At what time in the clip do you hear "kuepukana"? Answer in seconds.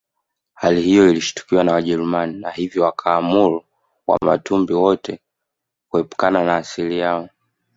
5.89-6.43